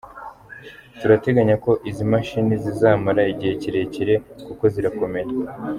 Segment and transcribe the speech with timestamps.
[0.99, 4.13] Turateganya ko izi mashini zizamara igihe kirekire
[4.45, 5.29] kuko zirakomeye.